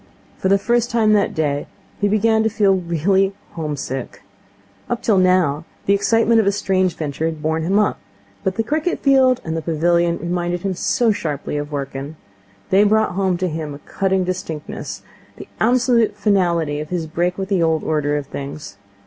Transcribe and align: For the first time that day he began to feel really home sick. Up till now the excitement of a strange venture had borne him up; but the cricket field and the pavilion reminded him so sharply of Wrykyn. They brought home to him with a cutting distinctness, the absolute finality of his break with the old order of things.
For 0.39 0.47
the 0.49 0.57
first 0.57 0.89
time 0.89 1.13
that 1.13 1.35
day 1.35 1.67
he 1.99 2.07
began 2.07 2.41
to 2.41 2.49
feel 2.49 2.73
really 2.73 3.35
home 3.51 3.77
sick. 3.77 4.23
Up 4.89 5.03
till 5.03 5.19
now 5.19 5.63
the 5.85 5.93
excitement 5.93 6.39
of 6.39 6.47
a 6.47 6.51
strange 6.51 6.95
venture 6.95 7.25
had 7.27 7.43
borne 7.43 7.61
him 7.61 7.77
up; 7.77 7.99
but 8.43 8.55
the 8.55 8.63
cricket 8.63 9.03
field 9.03 9.41
and 9.43 9.55
the 9.55 9.61
pavilion 9.61 10.17
reminded 10.17 10.61
him 10.63 10.73
so 10.73 11.11
sharply 11.11 11.55
of 11.55 11.69
Wrykyn. 11.71 12.15
They 12.71 12.83
brought 12.83 13.11
home 13.11 13.37
to 13.37 13.47
him 13.47 13.71
with 13.73 13.83
a 13.85 13.89
cutting 13.89 14.23
distinctness, 14.23 15.03
the 15.35 15.47
absolute 15.59 16.17
finality 16.17 16.79
of 16.79 16.89
his 16.89 17.05
break 17.05 17.37
with 17.37 17.49
the 17.49 17.61
old 17.61 17.83
order 17.83 18.17
of 18.17 18.25
things. 18.25 18.77